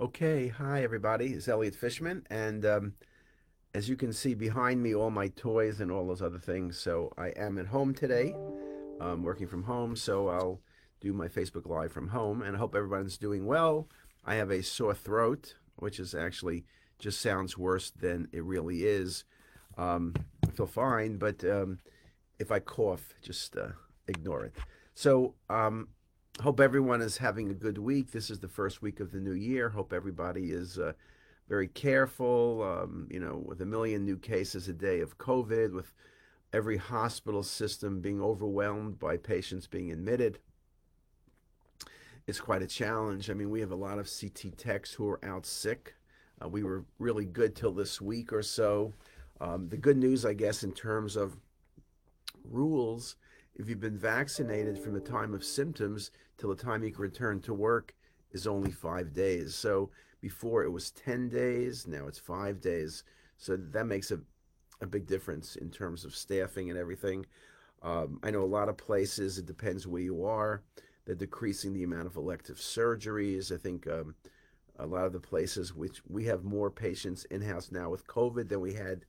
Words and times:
Okay, 0.00 0.48
hi 0.48 0.82
everybody. 0.82 1.34
It's 1.34 1.46
Elliot 1.46 1.74
Fishman, 1.74 2.26
and 2.30 2.64
um, 2.64 2.94
as 3.74 3.90
you 3.90 3.96
can 3.96 4.14
see 4.14 4.32
behind 4.32 4.82
me, 4.82 4.94
all 4.94 5.10
my 5.10 5.28
toys 5.28 5.78
and 5.78 5.92
all 5.92 6.06
those 6.06 6.22
other 6.22 6.38
things. 6.38 6.78
So 6.78 7.12
I 7.18 7.34
am 7.36 7.58
at 7.58 7.66
home 7.66 7.92
today, 7.92 8.34
um, 8.98 9.22
working 9.22 9.46
from 9.46 9.64
home. 9.64 9.94
So 9.96 10.28
I'll 10.28 10.62
do 11.02 11.12
my 11.12 11.28
Facebook 11.28 11.66
Live 11.66 11.92
from 11.92 12.08
home, 12.08 12.40
and 12.40 12.56
I 12.56 12.58
hope 12.58 12.74
everyone's 12.74 13.18
doing 13.18 13.44
well. 13.44 13.88
I 14.24 14.36
have 14.36 14.50
a 14.50 14.62
sore 14.62 14.94
throat, 14.94 15.56
which 15.76 16.00
is 16.00 16.14
actually 16.14 16.64
just 16.98 17.20
sounds 17.20 17.58
worse 17.58 17.90
than 17.90 18.26
it 18.32 18.42
really 18.42 18.84
is. 18.84 19.24
Um, 19.76 20.14
I 20.48 20.50
feel 20.52 20.66
fine, 20.66 21.18
but 21.18 21.44
um, 21.44 21.78
if 22.38 22.50
I 22.50 22.60
cough, 22.60 23.12
just 23.20 23.54
uh, 23.54 23.72
ignore 24.08 24.46
it. 24.46 24.54
So 24.94 25.34
um, 25.50 25.88
hope 26.40 26.58
everyone 26.58 27.02
is 27.02 27.18
having 27.18 27.50
a 27.50 27.54
good 27.54 27.78
week. 27.78 28.10
This 28.10 28.30
is 28.30 28.40
the 28.40 28.48
first 28.48 28.80
week 28.80 29.00
of 29.00 29.12
the 29.12 29.20
new 29.20 29.32
year. 29.32 29.68
Hope 29.68 29.92
everybody 29.92 30.50
is 30.52 30.78
uh, 30.78 30.92
very 31.48 31.68
careful. 31.68 32.62
Um, 32.62 33.08
you 33.10 33.20
know, 33.20 33.42
with 33.44 33.60
a 33.60 33.66
million 33.66 34.04
new 34.04 34.16
cases 34.16 34.68
a 34.68 34.72
day 34.72 35.00
of 35.00 35.18
COVID, 35.18 35.72
with 35.74 35.92
every 36.52 36.78
hospital 36.78 37.42
system 37.42 38.00
being 38.00 38.22
overwhelmed 38.22 38.98
by 38.98 39.16
patients 39.16 39.66
being 39.66 39.92
admitted, 39.92 40.38
it's 42.26 42.40
quite 42.40 42.62
a 42.62 42.66
challenge. 42.66 43.28
I 43.28 43.34
mean, 43.34 43.50
we 43.50 43.60
have 43.60 43.72
a 43.72 43.76
lot 43.76 43.98
of 43.98 44.08
CT 44.08 44.56
techs 44.56 44.94
who 44.94 45.08
are 45.08 45.24
out 45.24 45.44
sick. 45.44 45.94
Uh, 46.42 46.48
we 46.48 46.62
were 46.62 46.84
really 46.98 47.26
good 47.26 47.54
till 47.54 47.72
this 47.72 48.00
week 48.00 48.32
or 48.32 48.42
so. 48.42 48.94
Um, 49.40 49.68
the 49.68 49.76
good 49.76 49.96
news, 49.96 50.24
I 50.24 50.34
guess, 50.34 50.62
in 50.62 50.72
terms 50.72 51.16
of 51.16 51.36
rules 52.44 53.16
if 53.60 53.68
you've 53.68 53.78
been 53.78 53.98
vaccinated 53.98 54.78
from 54.78 54.94
the 54.94 55.00
time 55.00 55.34
of 55.34 55.44
symptoms 55.44 56.10
till 56.38 56.48
the 56.48 56.62
time 56.62 56.82
you 56.82 56.90
can 56.90 57.02
return 57.02 57.40
to 57.40 57.52
work 57.52 57.94
is 58.32 58.46
only 58.46 58.70
five 58.70 59.12
days. 59.12 59.54
So 59.54 59.90
before 60.22 60.64
it 60.64 60.70
was 60.70 60.90
10 60.92 61.28
days, 61.28 61.86
now 61.86 62.06
it's 62.06 62.18
five 62.18 62.60
days. 62.62 63.04
So 63.36 63.56
that 63.56 63.84
makes 63.84 64.10
a, 64.10 64.20
a 64.80 64.86
big 64.86 65.06
difference 65.06 65.56
in 65.56 65.70
terms 65.70 66.06
of 66.06 66.16
staffing 66.16 66.70
and 66.70 66.78
everything. 66.78 67.26
Um, 67.82 68.18
I 68.22 68.30
know 68.30 68.42
a 68.42 68.44
lot 68.44 68.70
of 68.70 68.78
places, 68.78 69.36
it 69.36 69.44
depends 69.44 69.86
where 69.86 70.02
you 70.02 70.24
are, 70.24 70.62
they're 71.04 71.14
decreasing 71.14 71.74
the 71.74 71.84
amount 71.84 72.06
of 72.06 72.16
elective 72.16 72.56
surgeries. 72.56 73.52
I 73.52 73.58
think 73.58 73.86
um, 73.86 74.14
a 74.78 74.86
lot 74.86 75.04
of 75.04 75.12
the 75.12 75.20
places 75.20 75.74
which 75.74 76.00
we 76.08 76.24
have 76.24 76.44
more 76.44 76.70
patients 76.70 77.24
in 77.26 77.42
house 77.42 77.70
now 77.70 77.90
with 77.90 78.06
COVID 78.06 78.48
than 78.48 78.60
we 78.60 78.72
had 78.72 79.04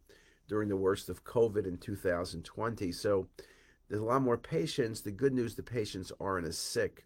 during 0.50 0.68
the 0.68 0.76
worst 0.76 1.08
of 1.08 1.24
COVID 1.24 1.66
in 1.66 1.78
2020. 1.78 2.92
So 2.92 3.28
there's 3.92 4.02
a 4.02 4.06
lot 4.06 4.22
more 4.22 4.38
patients. 4.38 5.02
The 5.02 5.12
good 5.12 5.34
news, 5.34 5.54
the 5.54 5.64
patients 5.64 6.14
aren't 6.22 6.48
as 6.48 6.58
sick. 6.58 7.04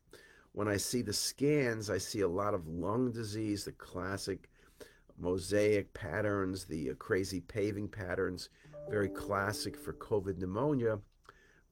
When 0.52 0.68
I 0.68 0.78
see 0.78 1.02
the 1.02 1.14
scans, 1.14 1.90
I 1.90 1.98
see 1.98 2.22
a 2.22 2.28
lot 2.28 2.54
of 2.54 2.68
lung 2.68 3.12
disease, 3.12 3.66
the 3.66 3.72
classic 3.72 4.48
mosaic 5.18 5.92
patterns, 5.96 6.66
the 6.66 6.92
uh, 6.92 6.94
crazy 6.94 7.42
paving 7.42 7.88
patterns, 7.88 8.50
very 8.88 9.10
classic 9.10 9.76
for 9.76 9.94
COVID 9.94 10.38
pneumonia. 10.38 11.00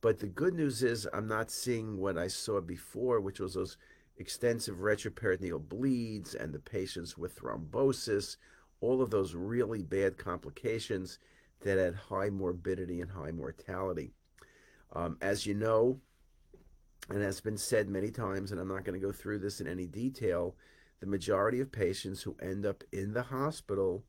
But 0.02 0.17
the 0.17 0.25
good 0.25 0.56
news 0.56 0.81
is 0.81 1.08
I'm 1.14 1.28
not 1.28 1.52
seeing 1.52 2.00
what 2.00 2.17
I 2.17 2.28
saw 2.28 2.59
before, 2.59 3.22
which 3.22 3.39
was 3.39 3.53
those 3.53 3.78
extensive 4.17 4.78
retroperitoneal 4.78 5.69
bleeds 5.69 6.34
and 6.34 6.52
the 6.52 6.59
patients 6.59 7.19
with 7.19 7.39
thrombosis, 7.39 8.38
all 8.81 9.00
of 9.00 9.11
those 9.11 9.36
really 9.36 9.84
bad 9.84 10.17
complications 10.17 11.19
that 11.61 11.78
had 11.78 11.94
high 11.94 12.31
morbidity 12.31 13.00
and 13.00 13.11
high 13.11 13.31
mortality. 13.31 14.16
Um, 14.94 15.17
as 15.22 15.45
you 15.45 15.53
know, 15.53 15.99
and 17.09 17.22
has 17.22 17.41
been 17.41 17.58
said 17.58 17.90
many 17.90 18.12
times, 18.12 18.51
and 18.51 18.59
I'm 18.59 18.67
not 18.67 18.85
going 18.85 19.00
to 19.00 19.06
go 19.06 19.12
through 19.12 19.40
this 19.40 19.59
in 19.59 19.67
any 19.67 19.88
detail, 19.88 20.56
the 21.00 21.07
majority 21.07 21.59
of 21.59 21.72
patients 21.72 22.22
who 22.22 22.38
end 22.41 22.66
up 22.66 22.84
in 22.91 23.13
the 23.13 23.23
hospital, 23.23 24.03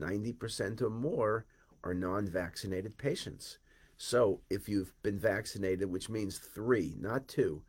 90% 0.00 0.80
or 0.82 0.90
more, 0.90 1.46
are 1.82 1.94
non 1.94 2.28
vaccinated 2.28 2.98
patients. 2.98 3.58
So 3.96 4.40
if 4.50 4.68
you've 4.68 4.92
been 5.02 5.18
vaccinated, 5.18 5.90
which 5.90 6.08
means 6.08 6.38
three, 6.38 6.94
not 7.00 7.28
two, 7.28 7.62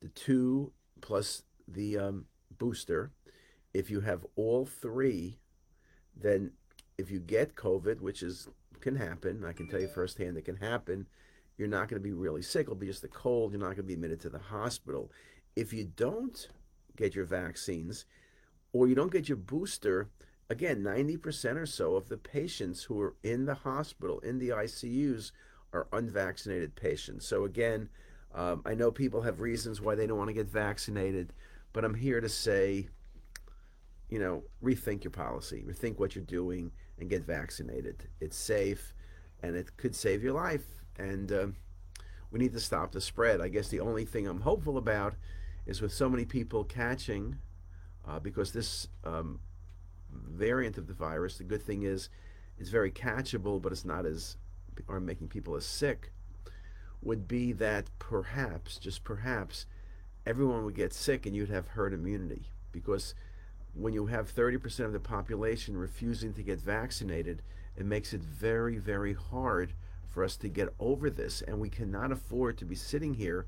the 0.00 0.08
two 0.08 0.72
plus 1.00 1.42
the 1.66 1.98
um, 1.98 2.26
booster, 2.58 3.10
if 3.74 3.90
you 3.90 4.00
have 4.00 4.24
all 4.36 4.64
three, 4.64 5.38
then 6.16 6.52
if 6.98 7.10
you 7.10 7.18
get 7.18 7.56
COVID, 7.56 8.00
which 8.00 8.22
is 8.22 8.48
can 8.80 8.96
happen, 8.96 9.44
I 9.44 9.52
can 9.52 9.68
tell 9.68 9.80
you 9.80 9.88
firsthand 9.88 10.36
it 10.36 10.44
can 10.44 10.56
happen, 10.56 11.06
you're 11.62 11.70
not 11.70 11.88
going 11.88 12.02
to 12.02 12.04
be 12.04 12.12
really 12.12 12.42
sick. 12.42 12.62
It'll 12.62 12.74
be 12.74 12.88
just 12.88 13.04
a 13.04 13.08
cold. 13.08 13.52
You're 13.52 13.60
not 13.60 13.66
going 13.66 13.76
to 13.76 13.82
be 13.84 13.94
admitted 13.94 14.18
to 14.22 14.28
the 14.28 14.40
hospital. 14.40 15.12
If 15.54 15.72
you 15.72 15.84
don't 15.84 16.48
get 16.96 17.14
your 17.14 17.24
vaccines 17.24 18.04
or 18.72 18.88
you 18.88 18.96
don't 18.96 19.12
get 19.12 19.28
your 19.28 19.36
booster, 19.36 20.08
again, 20.50 20.82
90% 20.82 21.54
or 21.54 21.66
so 21.66 21.94
of 21.94 22.08
the 22.08 22.16
patients 22.16 22.82
who 22.82 23.00
are 23.00 23.14
in 23.22 23.44
the 23.44 23.54
hospital, 23.54 24.18
in 24.20 24.40
the 24.40 24.48
ICUs, 24.48 25.30
are 25.72 25.86
unvaccinated 25.92 26.74
patients. 26.74 27.28
So, 27.28 27.44
again, 27.44 27.88
um, 28.34 28.62
I 28.66 28.74
know 28.74 28.90
people 28.90 29.22
have 29.22 29.38
reasons 29.38 29.80
why 29.80 29.94
they 29.94 30.08
don't 30.08 30.18
want 30.18 30.30
to 30.30 30.34
get 30.34 30.48
vaccinated, 30.48 31.32
but 31.72 31.84
I'm 31.84 31.94
here 31.94 32.20
to 32.20 32.28
say, 32.28 32.88
you 34.08 34.18
know, 34.18 34.42
rethink 34.60 35.04
your 35.04 35.12
policy, 35.12 35.62
rethink 35.64 36.00
what 36.00 36.16
you're 36.16 36.24
doing, 36.24 36.72
and 36.98 37.08
get 37.08 37.24
vaccinated. 37.24 38.08
It's 38.20 38.36
safe 38.36 38.94
and 39.44 39.54
it 39.54 39.76
could 39.76 39.94
save 39.94 40.24
your 40.24 40.32
life 40.32 40.81
and 40.98 41.32
uh, 41.32 41.46
we 42.30 42.38
need 42.38 42.52
to 42.52 42.60
stop 42.60 42.92
the 42.92 43.00
spread. 43.00 43.40
I 43.40 43.48
guess 43.48 43.68
the 43.68 43.80
only 43.80 44.04
thing 44.04 44.26
I'm 44.26 44.40
hopeful 44.40 44.78
about 44.78 45.14
is 45.66 45.80
with 45.80 45.92
so 45.92 46.08
many 46.08 46.24
people 46.24 46.64
catching, 46.64 47.36
uh, 48.06 48.18
because 48.18 48.52
this 48.52 48.88
um, 49.04 49.40
variant 50.10 50.78
of 50.78 50.86
the 50.86 50.94
virus, 50.94 51.38
the 51.38 51.44
good 51.44 51.62
thing 51.62 51.82
is 51.82 52.08
it's 52.58 52.70
very 52.70 52.90
catchable, 52.90 53.60
but 53.60 53.72
it's 53.72 53.84
not 53.84 54.06
as, 54.06 54.36
or 54.88 55.00
making 55.00 55.28
people 55.28 55.54
as 55.56 55.64
sick, 55.64 56.12
would 57.02 57.26
be 57.26 57.52
that 57.52 57.90
perhaps, 57.98 58.78
just 58.78 59.04
perhaps, 59.04 59.66
everyone 60.24 60.64
would 60.64 60.74
get 60.74 60.92
sick 60.92 61.26
and 61.26 61.34
you'd 61.34 61.50
have 61.50 61.68
herd 61.68 61.92
immunity. 61.92 62.46
Because 62.70 63.14
when 63.74 63.92
you 63.92 64.06
have 64.06 64.34
30% 64.34 64.84
of 64.84 64.92
the 64.92 65.00
population 65.00 65.76
refusing 65.76 66.32
to 66.34 66.42
get 66.42 66.60
vaccinated, 66.60 67.42
it 67.76 67.86
makes 67.86 68.12
it 68.12 68.22
very, 68.22 68.78
very 68.78 69.14
hard 69.14 69.72
for 70.12 70.22
us 70.24 70.36
to 70.36 70.48
get 70.48 70.68
over 70.78 71.10
this. 71.10 71.42
And 71.42 71.58
we 71.58 71.70
cannot 71.70 72.12
afford 72.12 72.58
to 72.58 72.64
be 72.64 72.74
sitting 72.74 73.14
here 73.14 73.46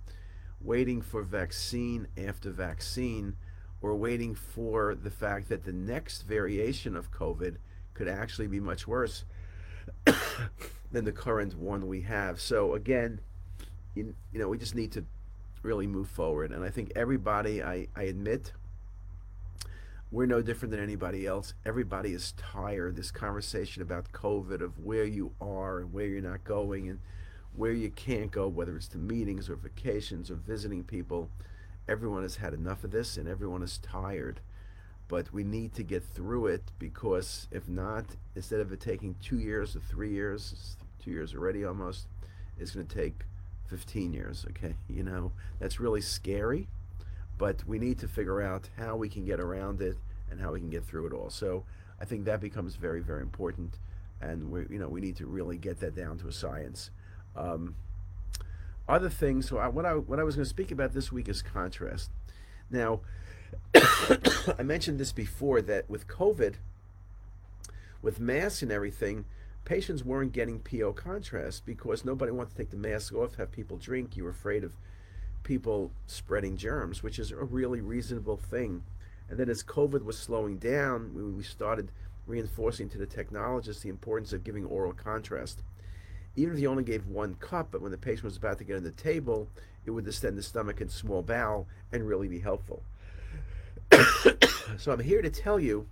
waiting 0.61 1.03
for 1.03 1.23
vaccine 1.23 2.07
after 2.17 2.51
vaccine 2.51 3.37
or 3.83 3.95
waiting 3.95 4.35
for 4.35 4.95
the 4.95 5.11
fact 5.11 5.49
that 5.51 5.65
the 5.65 5.73
next 5.73 6.23
variation 6.23 6.97
of 6.97 7.13
COVID 7.13 7.57
could 7.93 8.09
actually 8.09 8.47
be 8.47 8.61
much 8.61 8.89
worse 8.89 9.25
than 10.93 11.05
the 11.05 11.13
current 11.13 11.55
one 11.55 11.87
we 11.87 12.01
have. 12.01 12.41
So, 12.41 12.75
again, 12.75 13.21
you, 13.95 14.15
you 14.33 14.39
know, 14.39 14.49
we 14.49 14.57
just 14.57 14.75
need 14.75 14.93
to 14.93 15.05
really 15.63 15.87
move 15.87 16.09
forward. 16.09 16.51
And 16.51 16.65
I 16.65 16.71
think 16.71 16.93
everybody, 16.97 17.63
I, 17.63 17.89
I 17.95 18.05
admit, 18.05 18.53
we're 20.11 20.27
no 20.27 20.43
different 20.43 20.71
than 20.71 20.83
anybody 20.83 21.27
else. 21.27 21.55
Everybody 21.67 22.13
is 22.13 22.33
tired. 22.33 22.97
This 22.97 23.11
conversation 23.11 23.83
about 23.83 24.13
COVID, 24.13 24.61
of 24.61 24.79
where 24.79 25.05
you 25.05 25.33
are 25.41 25.81
and 25.81 25.93
where 25.93 26.07
you're 26.07 26.21
not 26.21 26.45
going, 26.45 26.89
and 26.89 27.01
where 27.57 27.73
you 27.73 27.91
can't 27.91 28.31
go, 28.31 28.47
whether 28.49 28.77
it's 28.77 28.89
to 28.89 28.99
meetings 28.99 29.49
or 29.49 29.57
vacations 29.57 30.31
or 30.31 30.35
visiting 30.35 30.85
people. 30.85 31.31
Everyone 31.89 32.23
has 32.23 32.37
had 32.37 32.55
enough 32.55 32.85
of 32.85 32.91
this, 32.91 33.17
and 33.17 33.29
everyone 33.29 33.63
is 33.63 33.79
tired. 33.79 34.41
But 35.09 35.33
we 35.33 35.45
need 35.45 35.75
to 35.75 35.83
get 35.83 36.03
through 36.03 36.47
it 36.47 36.63
because 36.79 37.47
if 37.51 37.69
not, 37.69 38.05
instead 38.35 38.61
of 38.61 38.73
it 38.73 38.81
taking 38.81 39.17
two 39.23 39.39
years 39.39 39.77
or 39.77 39.81
three 39.81 40.11
years, 40.11 40.77
two 41.03 41.11
years 41.11 41.35
already 41.35 41.65
almost, 41.65 42.07
it's 42.59 42.71
going 42.71 42.87
to 42.87 42.95
take 42.95 43.25
15 43.67 44.13
years. 44.13 44.47
Okay, 44.51 44.77
you 44.89 45.03
know 45.03 45.33
that's 45.59 45.81
really 45.81 46.01
scary 46.01 46.69
but 47.39 47.65
we 47.67 47.79
need 47.79 47.99
to 47.99 48.09
figure 48.09 48.41
out 48.41 48.69
how 48.77 48.97
we 48.97 49.09
can 49.09 49.25
get 49.25 49.41
around 49.41 49.81
it 49.81 49.97
and 50.31 50.41
how 50.41 50.53
we 50.53 50.61
can 50.61 50.71
get 50.71 50.85
through 50.85 51.07
it 51.07 51.13
all. 51.13 51.31
So 51.31 51.65
I 52.01 52.05
think 52.05 52.25
that 52.25 52.41
becomes 52.41 52.77
very, 52.77 53.01
very 53.01 53.23
important, 53.23 53.79
and 54.21 54.51
we, 54.51 54.67
you 54.71 54.79
know, 54.79 54.89
we 54.89 55.01
need 55.01 55.17
to 55.17 55.27
really 55.27 55.59
get 55.59 55.81
that 55.81 55.95
down 55.95 56.19
to 56.19 56.29
a 56.29 56.33
science. 56.33 56.91
Um, 57.37 57.75
other 58.89 59.09
things. 59.09 59.49
So 59.49 59.59
I, 59.59 59.69
what 59.69 59.87
I 59.87 59.95
what 59.95 60.19
I 60.19 60.25
was 60.25 60.37
going 60.37 60.45
to 60.45 60.49
speak 60.51 60.71
about 60.71 60.93
this 60.93 61.11
week 61.11 61.29
is 61.29 61.43
contrast. 61.43 62.11
Now, 62.71 63.01
I 63.75 64.63
mentioned 64.63 64.99
this 64.99 65.13
before 65.13 65.63
that 65.63 65.89
with 65.89 66.07
COVID, 66.07 66.55
with 68.03 68.21
masks 68.21 68.63
and 68.63 68.71
everything, 68.71 69.25
patients 69.65 70.05
weren't 70.05 70.33
getting 70.33 70.61
PO 70.61 70.93
contrast 70.93 71.65
because 71.65 72.05
nobody 72.05 72.33
wanted 72.33 72.51
to 72.51 72.57
take 72.57 72.71
the 72.71 72.77
mask 72.77 73.15
off, 73.15 73.37
have 73.37 73.51
people 73.51 73.77
drink. 73.77 74.17
You 74.17 74.25
were 74.25 74.31
afraid 74.31 74.65
of 74.65 74.77
people 75.45 75.93
spreading 76.07 76.57
germs, 76.57 77.03
which 77.03 77.19
is 77.19 77.31
a 77.31 77.37
really 77.37 77.81
reasonable 77.81 78.37
thing. 78.37 78.83
And 79.29 79.39
then 79.39 79.49
as 79.49 79.63
COVID 79.63 80.05
was 80.05 80.19
slowing 80.19 80.59
down, 80.59 81.15
we 81.15 81.43
started 81.45 81.93
reinforcing 82.27 82.89
to 82.91 82.99
the 82.99 83.07
technologists 83.07 83.83
the 83.83 83.89
importance 83.89 84.33
of 84.33 84.43
giving 84.43 84.65
oral 84.65 84.93
contrast. 84.93 85.63
Even 86.37 86.55
if 86.55 86.61
you 86.61 86.69
only 86.69 86.83
gave 86.83 87.07
one 87.07 87.35
cup, 87.35 87.69
but 87.71 87.81
when 87.81 87.93
the 87.93 87.99
patient 87.99 88.25
was 88.25 88.37
about 88.37 88.59
to 88.59 88.65
get 88.65 88.77
on 88.77 88.83
the 88.83 88.91
table, 88.91 89.49
it 89.87 89.91
would 89.91 90.05
distend 90.05 90.37
the 90.37 90.43
stomach 90.43 90.81
and 90.81 90.91
small 90.91 91.23
bowel 91.23 91.69
and 91.93 92.09
really 92.09 92.27
be 92.27 92.41
helpful. 92.41 92.83
so 94.79 94.93
I'm 94.93 95.01
here 95.01 95.23
to 95.23 95.31
tell 95.31 95.61
you 95.61 95.87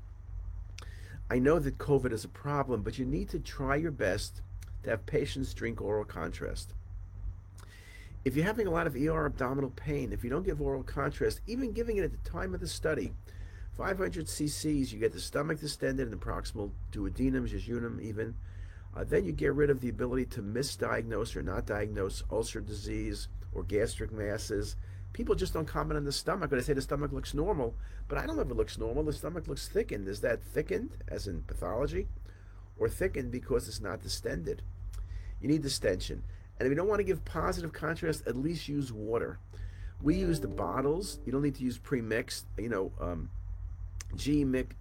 I 1.30 1.38
know 1.38 1.58
that 1.58 1.78
COVID 1.78 2.12
is 2.12 2.24
a 2.24 2.28
problem, 2.28 2.82
but 2.82 2.98
you 2.98 3.06
need 3.06 3.30
to 3.30 3.38
try 3.38 3.76
your 3.76 3.90
best 3.90 4.42
to 4.82 4.90
have 4.90 5.06
patients 5.06 5.54
drink 5.54 5.80
oral 5.80 6.04
contrast. 6.04 6.74
If 8.24 8.36
you're 8.36 8.46
having 8.46 8.68
a 8.68 8.70
lot 8.70 8.86
of 8.86 8.94
ER 8.94 9.26
abdominal 9.26 9.70
pain, 9.70 10.12
if 10.12 10.22
you 10.22 10.30
don't 10.30 10.44
give 10.44 10.60
oral 10.60 10.84
contrast, 10.84 11.40
even 11.48 11.72
giving 11.72 11.96
it 11.96 12.04
at 12.04 12.12
the 12.12 12.30
time 12.30 12.54
of 12.54 12.60
the 12.60 12.68
study, 12.68 13.12
500 13.76 14.26
cc's, 14.26 14.92
you 14.92 15.00
get 15.00 15.12
the 15.12 15.20
stomach 15.20 15.58
distended 15.58 16.06
and 16.06 16.12
the 16.12 16.24
proximal 16.24 16.70
duodenum, 16.92 17.48
jejunum 17.48 18.00
even. 18.00 18.34
Uh, 18.94 19.02
then 19.02 19.24
you 19.24 19.32
get 19.32 19.54
rid 19.54 19.70
of 19.70 19.80
the 19.80 19.88
ability 19.88 20.26
to 20.26 20.42
misdiagnose 20.42 21.34
or 21.34 21.42
not 21.42 21.66
diagnose 21.66 22.22
ulcer 22.30 22.60
disease 22.60 23.26
or 23.52 23.64
gastric 23.64 24.12
masses. 24.12 24.76
People 25.12 25.34
just 25.34 25.54
don't 25.54 25.66
comment 25.66 25.96
on 25.96 26.04
the 26.04 26.12
stomach. 26.12 26.50
When 26.50 26.60
they 26.60 26.64
say 26.64 26.74
the 26.74 26.82
stomach 26.82 27.12
looks 27.12 27.34
normal, 27.34 27.74
but 28.06 28.18
I 28.18 28.26
don't 28.26 28.36
know 28.36 28.42
if 28.42 28.50
it 28.50 28.56
looks 28.56 28.78
normal. 28.78 29.02
The 29.02 29.12
stomach 29.14 29.48
looks 29.48 29.66
thickened. 29.66 30.06
Is 30.06 30.20
that 30.20 30.44
thickened, 30.44 30.90
as 31.08 31.26
in 31.26 31.42
pathology, 31.42 32.06
or 32.78 32.88
thickened 32.88 33.32
because 33.32 33.66
it's 33.66 33.80
not 33.80 34.02
distended? 34.02 34.62
You 35.40 35.48
need 35.48 35.62
distension. 35.62 36.22
And 36.62 36.68
if 36.68 36.70
you 36.70 36.76
don't 36.76 36.86
want 36.86 37.00
to 37.00 37.04
give 37.04 37.24
positive 37.24 37.72
contrast, 37.72 38.24
at 38.28 38.36
least 38.36 38.68
use 38.68 38.92
water. 38.92 39.40
We 40.00 40.14
use 40.14 40.38
the 40.38 40.46
bottles. 40.46 41.18
You 41.26 41.32
don't 41.32 41.42
need 41.42 41.56
to 41.56 41.64
use 41.64 41.76
pre-mixed. 41.76 42.46
You 42.56 42.68
know, 42.68 42.92
um, 43.00 43.30
G, 44.14 44.44
Mick, 44.44 44.74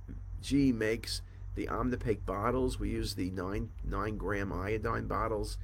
G 0.44 0.72
makes 0.72 1.24
the 1.56 1.66
Omnipaque 1.66 2.24
bottles. 2.24 2.80
We 2.80 2.92
use 2.92 3.16
the 3.16 3.32
nine 3.32 3.72
nine 3.84 4.16
gram 4.16 4.54
iodine 4.54 5.08
bottles. 5.08 5.58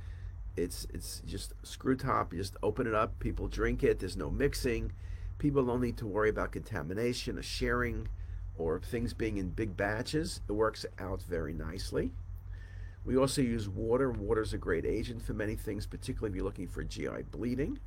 It's 0.56 0.88
it's 0.92 1.22
just 1.28 1.54
screw 1.62 1.96
top. 1.96 2.34
You 2.34 2.40
just 2.40 2.58
open 2.64 2.88
it 2.88 2.96
up. 2.96 3.20
People 3.20 3.48
drink 3.48 3.84
it. 3.84 4.00
There's 4.00 4.18
no 4.18 4.32
mixing. 4.32 4.94
People 5.38 5.64
don't 5.64 5.82
need 5.82 5.98
to 5.98 6.08
worry 6.08 6.32
about 6.32 6.52
contamination 6.52 7.38
or 7.38 7.44
sharing 7.44 8.08
or 8.58 8.80
things 8.80 9.14
being 9.14 9.38
in 9.38 9.50
big 9.50 9.78
batches. 9.78 10.42
It 10.50 10.54
works 10.54 10.84
out 10.98 11.22
very 11.22 11.54
nicely. 11.54 12.12
We 13.08 13.16
also 13.16 13.42
use 13.42 13.70
water. 13.70 14.12
Water 14.12 14.42
is 14.42 14.52
a 14.52 14.58
great 14.58 14.86
agent 14.86 15.22
for 15.22 15.34
many 15.34 15.56
things, 15.56 15.86
particularly 15.86 16.32
if 16.32 16.36
you're 16.36 16.44
looking 16.44 16.68
for 16.68 16.84
GI 16.84 17.24
bleeding. 17.32 17.80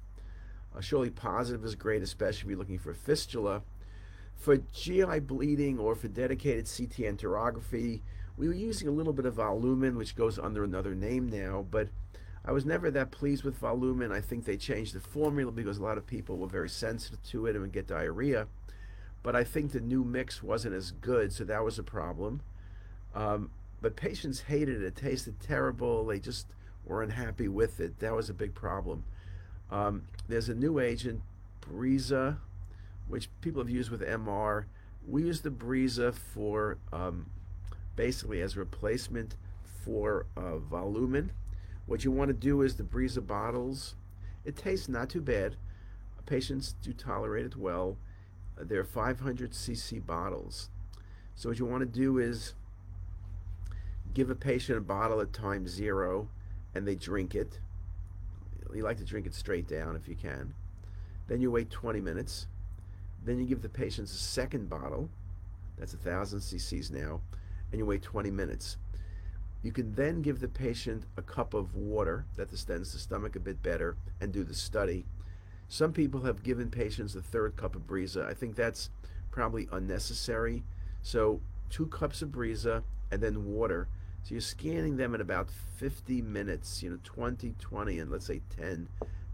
Uh, 0.75 0.81
surely 0.81 1.11
positive 1.11 1.63
is 1.63 1.75
great, 1.75 2.03
especially 2.03 2.41
if 2.41 2.49
you're 2.49 2.59
looking 2.59 2.79
for 2.79 2.95
fistula. 2.95 3.61
For 4.35 4.57
GI 4.57 5.21
bleeding 5.21 5.79
or 5.79 5.95
for 5.95 6.09
dedicated 6.09 6.65
CT 6.65 7.15
enterography, 7.15 8.01
we 8.39 8.49
were 8.49 8.55
using 8.55 8.89
a 8.89 8.93
little 8.93 9.13
bit 9.13 9.27
of 9.27 9.35
Volumen, 9.35 9.99
which 9.99 10.17
goes 10.17 10.39
under 10.39 10.65
another 10.65 10.95
name 10.95 11.29
now, 11.29 11.67
but 11.71 11.91
I 12.43 12.53
was 12.53 12.65
never 12.65 12.91
that 12.91 13.11
pleased 13.11 13.45
with 13.45 13.59
Volumen. 13.59 14.13
I 14.13 14.23
think 14.23 14.47
they 14.47 14.57
changed 14.57 14.95
the 14.95 15.01
formula 15.01 15.53
because 15.53 15.77
a 15.77 15.83
lot 15.83 15.99
of 15.99 16.07
people 16.07 16.39
were 16.39 16.49
very 16.49 16.71
sensitive 16.71 17.23
to 17.25 17.45
it 17.45 17.51
and 17.51 17.61
would 17.61 17.73
get 17.73 17.87
diarrhea. 17.87 18.47
But 19.23 19.37
I 19.37 19.45
think 19.45 19.73
the 19.73 19.81
new 19.81 20.03
mix 20.03 20.43
wasn't 20.43 20.75
as 20.75 20.93
good, 20.93 21.31
so 21.35 21.45
that 21.45 21.63
was 21.63 21.79
a 21.79 21.83
problem. 21.83 22.41
Um, 23.15 23.51
but 23.81 23.97
patients 23.97 24.41
hated 24.41 24.83
it. 24.83 24.87
It 24.87 24.97
tasted 24.97 25.41
terrible. 25.41 26.07
They 26.07 26.19
just 26.19 26.47
were 26.85 27.03
unhappy 27.03 27.49
with 27.49 27.81
it. 27.81 27.99
That 28.01 28.15
was 28.15 28.29
a 28.31 28.35
big 28.35 28.55
problem. 28.55 29.05
Um, 29.71 30.03
there's 30.29 30.49
a 30.49 30.55
new 30.55 30.81
agent, 30.81 31.23
Breeza, 31.61 32.39
which 33.09 33.29
people 33.41 33.63
have 33.63 33.71
used 33.71 33.91
with 33.91 34.03
MR. 34.03 34.65
We 35.07 35.23
use 35.23 35.41
the 35.41 35.51
Breeza 35.51 36.15
for 36.15 36.79
um, 36.93 37.27
basically 37.97 38.43
as 38.43 38.57
replacement 38.57 39.37
for 39.85 40.27
uh. 40.37 40.59
What 41.87 42.05
you 42.05 42.13
want 42.13 42.29
to 42.29 42.35
do 42.35 42.63
is 42.63 42.77
the 42.77 42.83
Breeza 42.83 43.27
bottles. 43.27 43.95
It 44.45 44.57
tastes 44.57 44.89
not 44.89 45.09
too 45.11 45.21
bad. 45.21 45.57
Patients 46.27 46.75
do 46.83 46.93
tolerate 46.93 47.47
it 47.47 47.57
well. 47.57 47.97
They're 48.57 48.85
500 48.85 49.51
cc 49.53 50.07
bottles. 50.07 50.69
So 51.35 51.49
what 51.49 51.59
you 51.59 51.67
want 51.67 51.81
to 51.81 51.87
do 51.87 52.19
is 52.19 52.55
give 54.15 54.31
a 54.31 54.35
patient 54.35 54.79
a 54.79 54.81
bottle 54.81 55.21
at 55.21 55.33
time 55.33 55.67
zero 55.67 56.29
and 56.75 56.87
they 56.87 56.95
drink 56.95 57.35
it. 57.35 57.61
You 58.75 58.83
like 58.83 58.99
to 58.99 59.05
drink 59.05 59.27
it 59.27 59.35
straight 59.35 59.67
down 59.67 59.97
if 59.97 60.09
you 60.09 60.15
can. 60.15 60.55
Then 61.27 61.41
you 61.41 61.51
wait 61.51 61.71
20 61.71 62.01
minutes. 62.01 62.47
Then 63.25 63.39
you 63.39 63.47
give 63.47 63.63
the 63.63 63.69
patients 63.69 64.13
a 64.13 64.19
second 64.19 64.69
bottle, 64.69 65.11
that's 65.79 65.95
a 65.95 65.99
thousand 65.99 66.41
cc's 66.41 66.91
now, 66.91 67.21
and 67.71 67.79
you 67.79 67.87
wait 67.87 68.03
20 68.03 68.31
minutes. 68.31 68.77
You 69.63 69.73
can 69.73 69.95
then 69.95 70.23
give 70.23 70.41
the 70.41 70.49
patient 70.49 71.05
a 71.17 71.23
cup 71.23 71.53
of 71.53 71.75
water 71.75 72.25
that 72.37 72.51
distends 72.51 72.93
the 72.93 72.99
stomach 72.99 73.37
a 73.37 73.41
bit 73.41 73.63
better 73.63 73.97
and 74.21 74.33
do 74.33 74.43
the 74.43 74.55
study. 74.55 75.05
Some 75.69 75.93
people 75.93 76.23
have 76.23 76.43
given 76.43 76.71
patients 76.71 77.15
a 77.15 77.23
third 77.23 77.57
cup 77.57 77.77
of 77.77 77.87
Breeza. 77.87 78.27
I 78.27 78.35
think 78.35 78.57
that's 78.57 78.91
probably 79.31 79.69
unnecessary. 79.71 80.65
So 81.03 81.41
two 81.69 81.87
cups 81.87 82.23
of 82.23 82.31
Breeza 82.31 82.83
and 83.11 83.23
then 83.23 83.45
water. 83.45 83.89
So 84.23 84.35
you're 84.35 84.41
scanning 84.41 84.97
them 84.97 85.15
in 85.15 85.21
about 85.21 85.51
50 85.79 86.23
minutes, 86.23 86.83
you 86.83 86.91
know, 86.91 86.99
20, 87.05 87.55
20, 87.59 87.99
and 87.99 88.11
let's 88.11 88.27
say 88.27 88.41
10, 88.57 88.89